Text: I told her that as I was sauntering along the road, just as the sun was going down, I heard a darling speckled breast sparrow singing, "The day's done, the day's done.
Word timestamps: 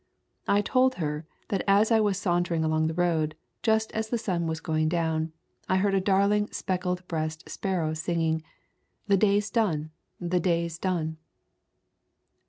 I 0.47 0.63
told 0.63 0.95
her 0.95 1.27
that 1.49 1.63
as 1.67 1.91
I 1.91 1.99
was 1.99 2.17
sauntering 2.17 2.63
along 2.63 2.87
the 2.87 2.93
road, 2.95 3.35
just 3.61 3.91
as 3.91 4.09
the 4.09 4.17
sun 4.17 4.47
was 4.47 4.59
going 4.59 4.89
down, 4.89 5.31
I 5.69 5.77
heard 5.77 5.93
a 5.93 6.01
darling 6.01 6.49
speckled 6.51 7.07
breast 7.07 7.47
sparrow 7.47 7.93
singing, 7.93 8.41
"The 9.05 9.17
day's 9.17 9.51
done, 9.51 9.91
the 10.19 10.39
day's 10.39 10.79
done. 10.79 11.17